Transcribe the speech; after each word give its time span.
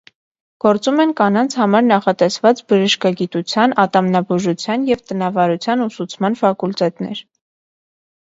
Գործում 0.63 1.01
են 1.01 1.11
կանանց 1.17 1.55
համար 1.61 1.83
նախատեսված 1.89 2.63
բժշկագիտության, 2.71 3.75
ատամնաբուժության 3.83 4.87
և 4.91 5.03
տնավարության 5.11 5.83
ուսուցման 5.87 6.39
ֆակուլտետներ։ 6.43 7.21